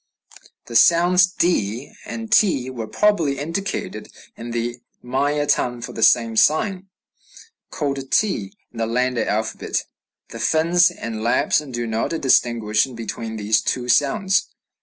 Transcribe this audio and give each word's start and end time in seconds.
The 0.65 0.75
sounds 0.75 1.27
d 1.27 1.93
and 2.07 2.31
t 2.31 2.71
were 2.71 2.87
probably 2.87 3.37
indicated 3.37 4.11
in 4.35 4.49
the 4.49 4.77
Maya 5.03 5.45
tongue 5.45 5.81
by 5.81 5.93
the 5.93 6.01
same 6.01 6.35
sign, 6.35 6.87
called 7.69 8.09
t 8.09 8.51
in 8.71 8.79
the 8.79 8.87
Landa 8.87 9.29
alphabet. 9.29 9.85
The 10.29 10.39
Finns 10.39 10.89
and 10.89 11.21
Lapps 11.21 11.59
do 11.59 11.85
not 11.85 12.19
distinguish 12.19 12.87
between 12.87 13.35
these 13.35 13.61
two 13.61 13.87
sounds. 13.89 14.47